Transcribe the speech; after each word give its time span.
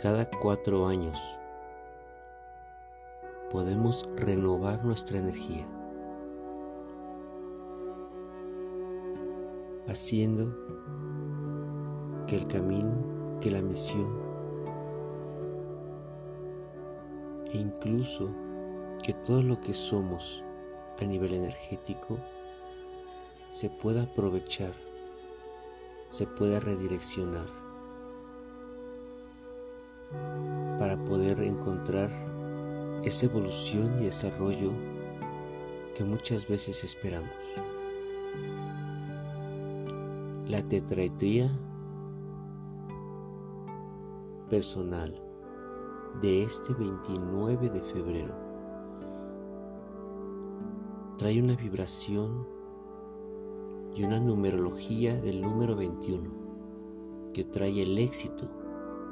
Cada 0.00 0.30
cuatro 0.30 0.86
años 0.86 1.18
podemos 3.50 4.08
renovar 4.14 4.84
nuestra 4.84 5.18
energía, 5.18 5.66
haciendo 9.88 10.54
que 12.28 12.36
el 12.36 12.46
camino, 12.46 13.38
que 13.40 13.50
la 13.50 13.60
misión 13.60 14.16
e 17.52 17.56
incluso 17.56 18.30
que 19.02 19.14
todo 19.14 19.42
lo 19.42 19.60
que 19.60 19.74
somos 19.74 20.44
a 21.00 21.04
nivel 21.04 21.32
energético 21.32 22.18
se 23.50 23.68
pueda 23.68 24.04
aprovechar, 24.04 24.74
se 26.08 26.24
pueda 26.24 26.60
redireccionar 26.60 27.67
para 30.78 30.96
poder 31.04 31.42
encontrar 31.42 32.10
esa 33.02 33.26
evolución 33.26 34.00
y 34.00 34.04
desarrollo 34.04 34.72
que 35.94 36.04
muchas 36.04 36.46
veces 36.46 36.84
esperamos. 36.84 37.30
La 40.48 40.62
tetraetría 40.62 41.50
personal 44.48 45.20
de 46.22 46.44
este 46.44 46.72
29 46.72 47.68
de 47.68 47.80
febrero 47.82 48.34
trae 51.18 51.42
una 51.42 51.54
vibración 51.54 52.46
y 53.94 54.04
una 54.04 54.20
numerología 54.20 55.20
del 55.20 55.42
número 55.42 55.76
21 55.76 56.30
que 57.34 57.44
trae 57.44 57.82
el 57.82 57.98
éxito 57.98 58.48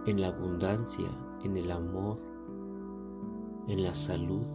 en 0.07 0.21
la 0.21 0.29
abundancia, 0.29 1.09
en 1.43 1.57
el 1.57 1.71
amor, 1.73 2.19
en 3.67 3.83
la 3.83 3.95
salud, 3.95 4.47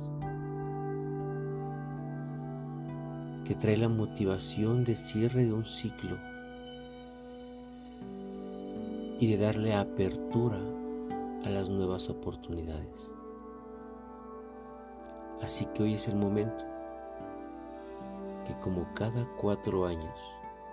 que 3.43 3.55
trae 3.55 3.75
la 3.75 3.89
motivación 3.89 4.85
de 4.85 4.95
cierre 4.95 5.43
de 5.43 5.51
un 5.51 5.65
ciclo 5.65 6.17
y 9.19 9.27
de 9.27 9.37
darle 9.37 9.75
apertura 9.75 10.57
a 11.43 11.49
las 11.49 11.69
nuevas 11.69 12.09
oportunidades. 12.09 13.11
Así 15.41 15.65
que 15.73 15.83
hoy 15.83 15.95
es 15.95 16.07
el 16.07 16.15
momento 16.15 16.63
que 18.47 18.57
como 18.61 18.87
cada 18.93 19.27
cuatro 19.35 19.85
años 19.85 20.17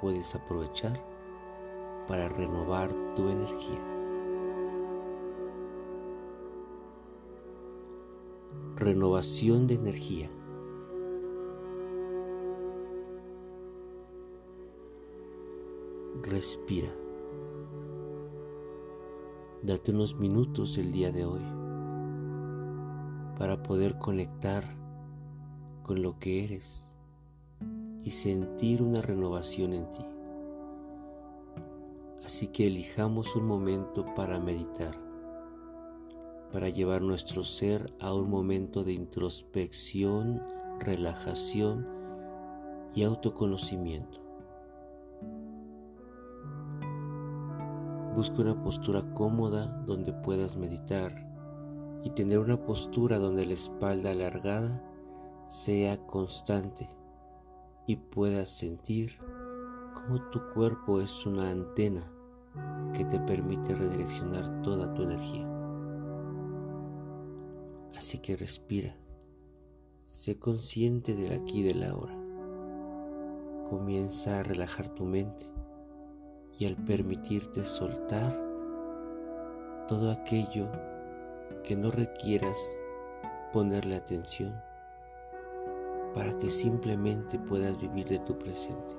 puedes 0.00 0.36
aprovechar 0.36 1.00
para 2.06 2.28
renovar 2.28 2.90
tu 3.16 3.28
energía. 3.28 3.97
Renovación 8.78 9.66
de 9.66 9.74
energía. 9.74 10.30
Respira. 16.22 16.88
Date 19.64 19.90
unos 19.90 20.14
minutos 20.14 20.78
el 20.78 20.92
día 20.92 21.10
de 21.10 21.24
hoy 21.24 21.42
para 23.36 23.60
poder 23.64 23.98
conectar 23.98 24.62
con 25.82 26.00
lo 26.00 26.20
que 26.20 26.44
eres 26.44 26.88
y 28.04 28.12
sentir 28.12 28.80
una 28.80 29.02
renovación 29.02 29.74
en 29.74 29.90
ti. 29.90 30.06
Así 32.24 32.46
que 32.46 32.68
elijamos 32.68 33.34
un 33.34 33.44
momento 33.44 34.04
para 34.14 34.38
meditar, 34.38 35.07
para 36.52 36.68
llevar 36.68 37.02
nuestro 37.02 37.44
ser 37.44 37.92
a 38.00 38.14
un 38.14 38.30
momento 38.30 38.84
de 38.84 38.92
introspección, 38.92 40.42
relajación 40.80 41.86
y 42.94 43.02
autoconocimiento. 43.02 44.20
Busca 48.14 48.42
una 48.42 48.60
postura 48.62 49.02
cómoda 49.14 49.66
donde 49.86 50.12
puedas 50.12 50.56
meditar 50.56 51.28
y 52.02 52.10
tener 52.10 52.38
una 52.38 52.64
postura 52.64 53.18
donde 53.18 53.46
la 53.46 53.54
espalda 53.54 54.10
alargada 54.10 54.82
sea 55.46 55.98
constante 56.06 56.88
y 57.86 57.96
puedas 57.96 58.50
sentir 58.50 59.18
cómo 59.94 60.20
tu 60.30 60.40
cuerpo 60.54 61.00
es 61.00 61.26
una 61.26 61.50
antena 61.50 62.10
que 62.94 63.04
te 63.04 63.20
permite 63.20 63.74
redireccionar 63.74 64.62
toda 64.62 64.92
tu 64.94 65.02
energía. 65.02 65.57
Así 67.96 68.18
que 68.18 68.36
respira, 68.36 68.96
sé 70.06 70.38
consciente 70.38 71.14
del 71.14 71.32
aquí 71.32 71.60
y 71.60 71.62
del 71.64 71.82
ahora. 71.84 72.16
Comienza 73.68 74.40
a 74.40 74.42
relajar 74.42 74.88
tu 74.94 75.04
mente 75.04 75.44
y 76.58 76.66
al 76.66 76.76
permitirte 76.76 77.64
soltar 77.64 78.48
todo 79.86 80.10
aquello 80.10 80.68
que 81.64 81.76
no 81.76 81.90
requieras 81.90 82.58
ponerle 83.52 83.96
atención 83.96 84.54
para 86.14 86.36
que 86.38 86.50
simplemente 86.50 87.38
puedas 87.38 87.78
vivir 87.78 88.06
de 88.08 88.18
tu 88.20 88.38
presente. 88.38 88.94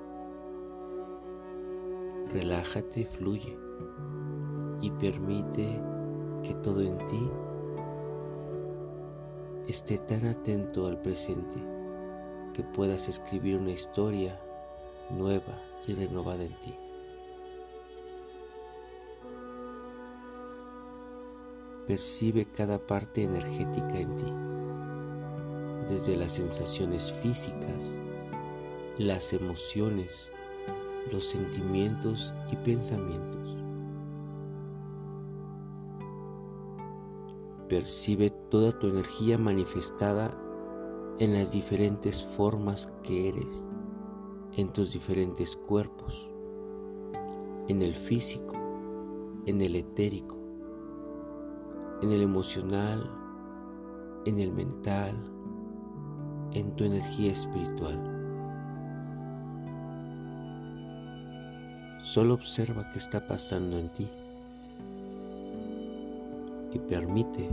Relájate, 2.32 3.06
fluye 3.06 3.58
y 4.82 4.92
permite 4.92 5.82
que 6.44 6.54
todo 6.56 6.82
en 6.82 6.98
ti 6.98 7.32
esté 9.70 9.98
tan 9.98 10.26
atento 10.26 10.88
al 10.88 11.02
presente 11.02 11.56
que 12.54 12.64
puedas 12.64 13.08
escribir 13.08 13.58
una 13.58 13.72
historia 13.72 14.40
nueva 15.10 15.62
y 15.88 15.94
renovada 15.94 16.44
en 16.44 16.54
ti. 16.56 16.74
percibe 21.90 22.46
cada 22.46 22.78
parte 22.78 23.24
energética 23.24 23.98
en 23.98 24.16
ti, 24.16 24.32
desde 25.92 26.16
las 26.16 26.34
sensaciones 26.34 27.12
físicas, 27.24 27.98
las 29.00 29.34
emociones, 29.34 30.32
los 31.12 31.26
sentimientos 31.26 32.32
y 32.52 32.58
pensamientos. 32.58 33.49
Percibe 37.70 38.32
toda 38.32 38.72
tu 38.80 38.88
energía 38.88 39.38
manifestada 39.38 40.36
en 41.20 41.34
las 41.34 41.52
diferentes 41.52 42.24
formas 42.24 42.90
que 43.04 43.30
eres, 43.30 43.70
en 44.58 44.74
tus 44.74 44.92
diferentes 44.92 45.56
cuerpos, 45.56 46.32
en 47.68 47.84
el 47.84 47.94
físico, 47.94 48.56
en 49.46 49.62
el 49.62 49.76
etérico, 49.76 50.40
en 52.02 52.12
el 52.12 52.24
emocional, 52.24 53.08
en 54.26 54.40
el 54.40 54.52
mental, 54.52 55.16
en 56.54 56.76
tu 56.76 56.86
energía 56.86 57.34
espiritual. 57.34 58.00
Solo 62.02 62.34
observa 62.34 62.90
qué 62.92 62.98
está 62.98 63.28
pasando 63.28 63.78
en 63.78 63.94
ti 63.94 64.08
y 66.72 66.80
permite 66.80 67.50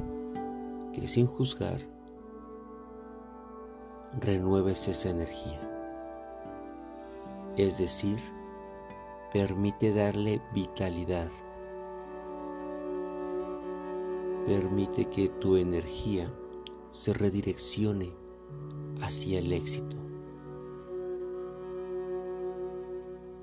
que 0.93 1.09
sin 1.09 1.27
juzgar 1.27 1.81
renueves 4.21 4.89
esa 4.89 5.10
energía. 5.10 5.60
Es 7.57 7.78
decir, 7.78 8.18
permite 9.33 9.92
darle 9.92 10.42
vitalidad 10.54 11.30
Permite 14.47 15.07
que 15.07 15.28
tu 15.28 15.57
energía 15.57 16.33
se 16.89 17.13
redireccione 17.13 18.13
hacia 19.01 19.41
el 19.41 19.53
éxito. 19.53 19.97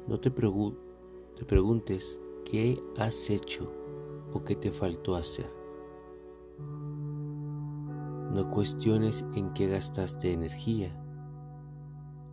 No 0.07 0.17
te, 0.21 0.29
te 0.29 1.45
preguntes 1.45 2.21
qué 2.45 2.81
has 2.97 3.29
hecho 3.29 3.69
o 4.31 4.45
qué 4.45 4.55
te 4.55 4.71
faltó 4.71 5.15
hacer. 5.15 5.62
No 8.33 8.49
cuestiones 8.49 9.23
en 9.35 9.53
qué 9.53 9.67
gastaste 9.67 10.33
energía 10.33 10.91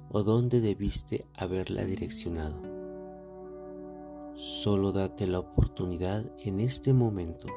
o 0.08 0.22
dónde 0.22 0.62
debiste 0.62 1.26
haberla 1.36 1.84
direccionado. 1.84 2.56
Solo 4.32 4.92
date 4.92 5.26
la 5.26 5.40
oportunidad 5.40 6.24
en 6.38 6.60
este 6.60 6.94
momento 6.94 7.48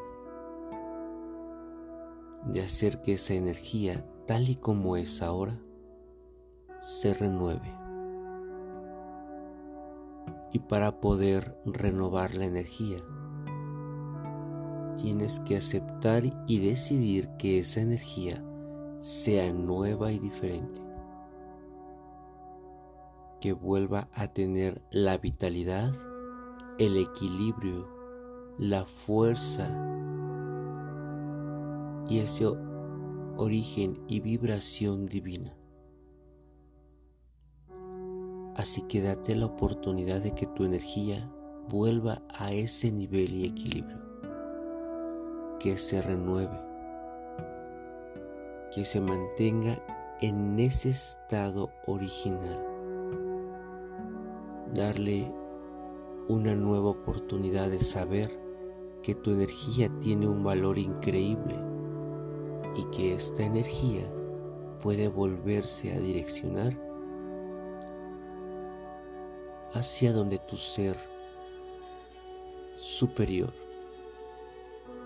de 2.45 2.61
hacer 2.61 2.99
que 2.99 3.13
esa 3.13 3.33
energía, 3.33 4.05
tal 4.27 4.49
y 4.49 4.57
como 4.57 4.97
es 4.97 5.21
ahora, 5.21 5.57
se 6.81 7.13
renueve. 7.13 7.73
Y 10.51 10.59
para 10.59 10.99
poder 10.99 11.57
renovar 11.65 12.35
la 12.35 12.43
energía, 12.43 13.01
tienes 15.03 15.41
que 15.41 15.57
aceptar 15.57 16.23
y 16.47 16.59
decidir 16.59 17.27
que 17.37 17.59
esa 17.59 17.81
energía 17.81 18.41
sea 18.99 19.51
nueva 19.51 20.13
y 20.13 20.17
diferente, 20.17 20.81
que 23.41 23.51
vuelva 23.51 24.07
a 24.13 24.27
tener 24.27 24.81
la 24.91 25.17
vitalidad, 25.17 25.91
el 26.79 26.95
equilibrio, 26.95 27.85
la 28.57 28.85
fuerza 28.85 29.69
y 32.07 32.19
ese 32.19 32.47
origen 33.35 33.99
y 34.07 34.21
vibración 34.21 35.05
divina. 35.05 35.53
Así 38.55 38.83
que 38.83 39.01
date 39.01 39.35
la 39.35 39.47
oportunidad 39.47 40.21
de 40.21 40.33
que 40.33 40.47
tu 40.47 40.63
energía 40.63 41.29
vuelva 41.67 42.21
a 42.29 42.53
ese 42.53 42.89
nivel 42.89 43.35
y 43.35 43.45
equilibrio, 43.47 44.02
que 45.63 45.77
se 45.77 46.01
renueve, 46.01 46.59
que 48.75 48.83
se 48.83 48.99
mantenga 48.99 49.81
en 50.19 50.59
ese 50.59 50.89
estado 50.89 51.71
original, 51.87 52.67
darle 54.73 55.33
una 56.27 56.53
nueva 56.53 56.89
oportunidad 56.89 57.69
de 57.69 57.79
saber 57.79 58.37
que 59.01 59.15
tu 59.15 59.31
energía 59.31 59.89
tiene 60.01 60.27
un 60.27 60.43
valor 60.43 60.77
increíble 60.77 61.55
y 62.75 62.83
que 62.93 63.13
esta 63.13 63.43
energía 63.43 64.03
puede 64.81 65.07
volverse 65.07 65.93
a 65.93 65.99
direccionar 65.99 66.77
hacia 69.73 70.11
donde 70.11 70.39
tu 70.39 70.57
ser 70.57 70.97
superior 72.75 73.62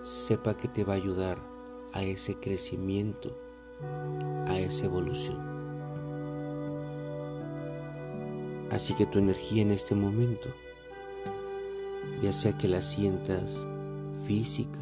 sepa 0.07 0.55
que 0.55 0.69
te 0.69 0.85
va 0.85 0.93
a 0.93 0.95
ayudar 0.95 1.37
a 1.91 2.01
ese 2.01 2.39
crecimiento, 2.39 3.37
a 4.47 4.57
esa 4.57 4.85
evolución. 4.85 5.37
Así 8.71 8.93
que 8.93 9.05
tu 9.05 9.19
energía 9.19 9.63
en 9.63 9.71
este 9.71 9.95
momento, 9.95 10.47
ya 12.21 12.31
sea 12.31 12.57
que 12.57 12.69
la 12.69 12.81
sientas 12.81 13.67
física, 14.25 14.79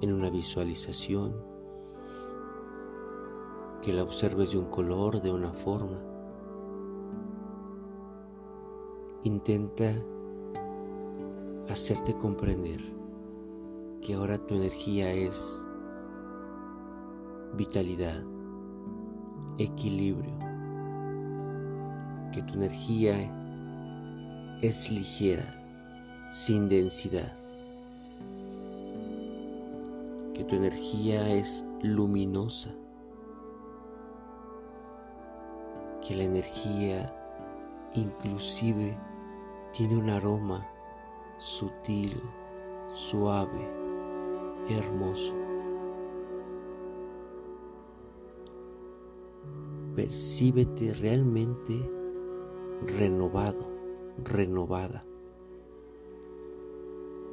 en 0.00 0.12
una 0.12 0.30
visualización, 0.30 1.36
que 3.82 3.92
la 3.92 4.02
observes 4.02 4.50
de 4.50 4.58
un 4.58 4.66
color, 4.66 5.20
de 5.22 5.30
una 5.30 5.52
forma, 5.52 6.00
Intenta 9.22 10.02
hacerte 11.70 12.14
comprender 12.14 12.80
que 14.02 14.14
ahora 14.14 14.38
tu 14.38 14.54
energía 14.54 15.12
es 15.12 15.66
vitalidad, 17.54 18.22
equilibrio, 19.58 20.36
que 22.32 22.42
tu 22.42 22.54
energía 22.54 23.30
es 24.62 24.90
ligera, 24.90 25.44
sin 26.32 26.68
densidad, 26.68 27.36
que 30.34 30.44
tu 30.44 30.56
energía 30.56 31.28
es 31.34 31.64
luminosa, 31.82 32.70
que 36.06 36.16
la 36.16 36.24
energía 36.24 37.14
inclusive 37.94 38.98
tiene 39.72 39.96
un 39.96 40.10
aroma 40.10 40.69
sutil, 41.40 42.22
suave, 42.90 43.66
hermoso. 44.68 45.34
Percíbete 49.96 50.92
realmente 50.92 51.90
renovado, 52.98 53.66
renovada, 54.22 55.00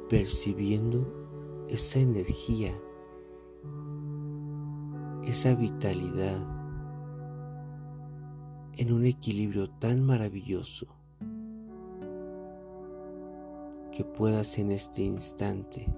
percibiendo 0.08 1.66
esa 1.68 1.98
energía, 1.98 2.74
esa 5.24 5.54
vitalidad 5.54 6.40
en 8.72 8.90
un 8.90 9.04
equilibrio 9.04 9.68
tan 9.68 10.02
maravilloso 10.02 10.97
que 13.98 14.04
puedas 14.04 14.58
en 14.58 14.70
este 14.70 15.02
instante 15.02 15.92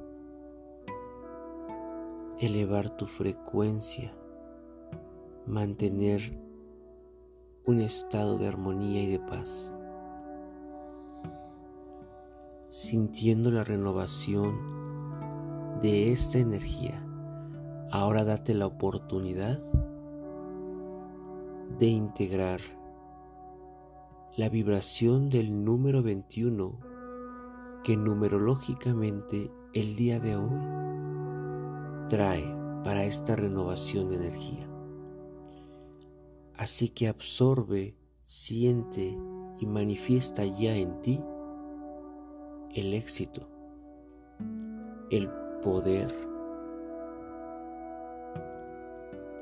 elevar 2.38 2.88
tu 2.88 3.04
frecuencia, 3.04 4.14
mantener 5.46 6.40
un 7.66 7.78
estado 7.80 8.38
de 8.38 8.48
armonía 8.48 9.02
y 9.02 9.06
de 9.10 9.18
paz, 9.18 9.70
sintiendo 12.70 13.50
la 13.50 13.64
renovación 13.64 14.58
de 15.82 16.10
esta 16.10 16.38
energía. 16.38 17.06
Ahora 17.90 18.24
date 18.24 18.54
la 18.54 18.66
oportunidad 18.66 19.58
de 21.78 21.88
integrar 21.88 22.62
la 24.38 24.48
vibración 24.48 25.28
del 25.28 25.66
número 25.66 26.02
21 26.02 26.89
que 27.82 27.96
numerológicamente 27.96 29.50
el 29.72 29.96
día 29.96 30.20
de 30.20 30.36
hoy 30.36 30.50
trae 32.08 32.44
para 32.84 33.04
esta 33.04 33.36
renovación 33.36 34.08
de 34.08 34.16
energía. 34.16 34.68
Así 36.56 36.90
que 36.90 37.08
absorbe, 37.08 37.96
siente 38.24 39.16
y 39.58 39.66
manifiesta 39.66 40.44
ya 40.44 40.74
en 40.74 41.00
ti 41.00 41.22
el 42.74 42.92
éxito, 42.94 43.48
el 45.10 45.28
poder, 45.62 46.14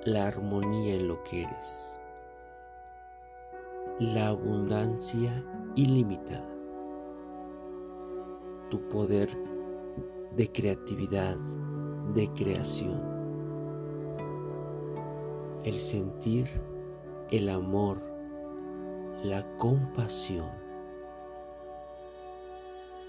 la 0.05 0.29
armonía 0.29 0.95
en 0.95 1.09
lo 1.09 1.23
que 1.25 1.43
eres, 1.43 1.99
la 3.99 4.29
abundancia 4.29 5.45
ilimitada 5.75 6.58
tu 8.69 8.81
poder 8.89 9.29
de 10.37 10.51
creatividad, 10.51 11.37
de 12.15 12.29
creación. 12.35 13.03
El 15.65 15.79
sentir 15.79 16.49
el 17.31 17.51
amor, 17.51 18.01
la 19.23 19.45
compasión, 19.59 20.49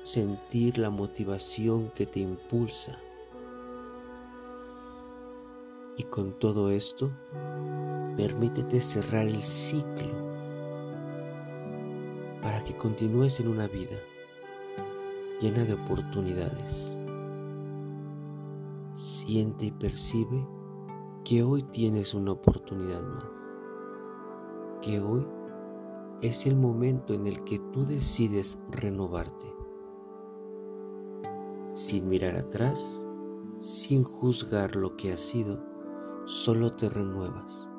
sentir 0.03 0.77
la 0.77 0.89
motivación 0.89 1.89
que 1.91 2.05
te 2.05 2.19
impulsa. 2.19 2.99
Y 5.95 6.03
con 6.03 6.37
todo 6.39 6.69
esto, 6.69 7.11
permítete 8.17 8.81
cerrar 8.81 9.27
el 9.27 9.41
ciclo 9.41 10.29
para 12.41 12.63
que 12.63 12.75
continúes 12.75 13.39
en 13.39 13.49
una 13.49 13.67
vida 13.67 13.97
llena 15.39 15.63
de 15.63 15.73
oportunidades. 15.73 16.95
Siente 18.95 19.67
y 19.67 19.71
percibe 19.71 20.45
que 21.23 21.43
hoy 21.43 21.63
tienes 21.63 22.13
una 22.13 22.33
oportunidad 22.33 23.01
más, 23.01 23.51
que 24.81 24.99
hoy 24.99 25.25
es 26.21 26.45
el 26.45 26.55
momento 26.57 27.13
en 27.13 27.25
el 27.25 27.43
que 27.45 27.59
tú 27.71 27.85
decides 27.85 28.57
renovarte, 28.69 29.45
sin 31.73 32.09
mirar 32.09 32.35
atrás, 32.35 33.05
sin 33.59 34.03
juzgar 34.03 34.75
lo 34.75 34.97
que 34.97 35.13
has 35.13 35.21
sido, 35.21 35.63
solo 36.25 36.73
te 36.73 36.89
renuevas, 36.89 37.69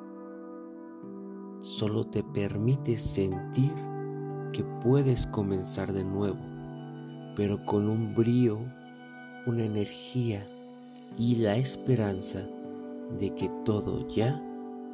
solo 1.59 2.05
te 2.05 2.23
permites 2.23 3.03
sentir 3.03 3.73
que 4.51 4.63
puedes 4.81 5.27
comenzar 5.27 5.93
de 5.93 6.03
nuevo 6.03 6.50
pero 7.41 7.65
con 7.65 7.89
un 7.89 8.13
brío, 8.13 8.59
una 9.47 9.63
energía 9.63 10.45
y 11.17 11.37
la 11.37 11.55
esperanza 11.55 12.47
de 13.17 13.33
que 13.33 13.49
todo 13.65 14.07
ya 14.09 14.39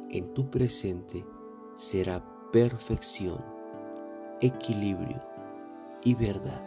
en 0.08 0.32
tu 0.32 0.48
presente 0.48 1.26
será 1.74 2.24
perfección, 2.50 3.44
equilibrio 4.40 5.22
y 6.02 6.14
verdad. 6.14 6.64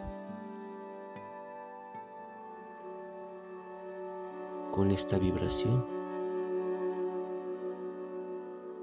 Con 4.70 4.92
esta 4.92 5.18
vibración, 5.18 5.84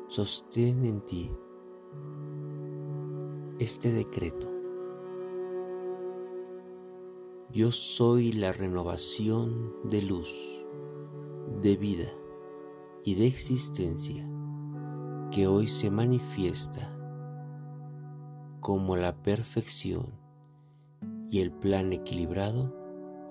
sostén 0.08 0.84
en 0.84 1.00
ti 1.00 1.32
este 3.58 3.90
decreto 3.90 4.59
Yo 7.52 7.72
soy 7.72 8.32
la 8.32 8.54
renovación 8.54 9.74
de 9.84 10.04
luz, 10.04 10.32
de 11.64 11.78
vida 11.78 12.14
y 13.04 13.16
de 13.16 13.26
existencia 13.26 14.24
que 15.32 15.48
hoy 15.48 15.66
se 15.66 15.90
manifiesta 15.90 16.96
como 18.60 18.96
la 18.96 19.24
perfección 19.24 20.14
y 21.26 21.40
el 21.40 21.52
plan 21.52 21.92
equilibrado 21.92 22.76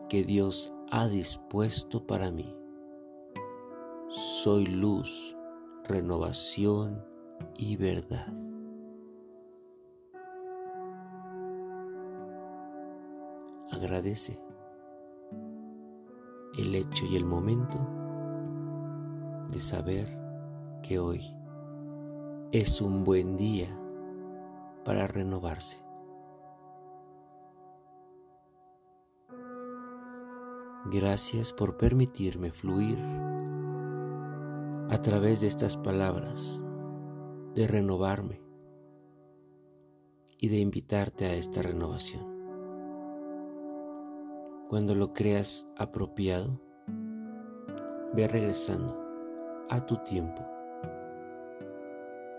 que 0.08 0.24
Dios 0.24 0.72
ha 0.90 1.06
dispuesto 1.06 2.04
para 2.04 2.32
mí. 2.32 2.56
Soy 4.08 4.66
luz, 4.66 5.36
renovación 5.84 7.04
y 7.56 7.76
verdad. 7.76 8.47
Agradece 13.78 14.36
el 16.58 16.74
hecho 16.74 17.04
y 17.04 17.14
el 17.14 17.24
momento 17.24 17.78
de 19.52 19.60
saber 19.60 20.18
que 20.82 20.98
hoy 20.98 21.32
es 22.50 22.80
un 22.80 23.04
buen 23.04 23.36
día 23.36 23.68
para 24.84 25.06
renovarse. 25.06 25.80
Gracias 30.86 31.52
por 31.52 31.76
permitirme 31.76 32.50
fluir 32.50 32.98
a 34.90 35.00
través 35.00 35.40
de 35.40 35.46
estas 35.46 35.76
palabras, 35.76 36.64
de 37.54 37.68
renovarme 37.68 38.42
y 40.36 40.48
de 40.48 40.58
invitarte 40.58 41.26
a 41.26 41.34
esta 41.34 41.62
renovación. 41.62 42.37
Cuando 44.68 44.94
lo 44.94 45.14
creas 45.14 45.66
apropiado, 45.78 46.60
ve 48.12 48.28
regresando 48.28 48.94
a 49.70 49.86
tu 49.86 49.96
tiempo 50.04 50.44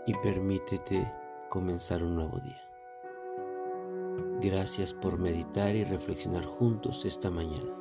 y 0.06 0.14
permítete 0.14 1.12
comenzar 1.50 2.04
un 2.04 2.14
nuevo 2.14 2.40
día. 2.40 2.62
Gracias 4.42 4.94
por 4.94 5.18
meditar 5.18 5.76
y 5.76 5.84
reflexionar 5.84 6.46
juntos 6.46 7.04
esta 7.04 7.32
mañana. 7.32 7.76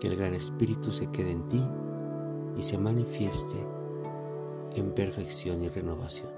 Que 0.00 0.08
el 0.08 0.16
Gran 0.16 0.34
Espíritu 0.34 0.90
se 0.90 1.12
quede 1.12 1.30
en 1.30 1.46
ti 1.46 1.64
y 2.56 2.62
se 2.62 2.78
manifieste 2.78 3.64
en 4.74 4.92
perfección 4.92 5.62
y 5.62 5.68
renovación. 5.68 6.32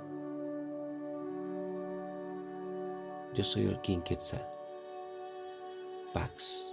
Yo 3.32 3.44
soy 3.44 3.74
King 3.82 4.00
Quetzal. 4.00 4.57
bucks. 6.12 6.72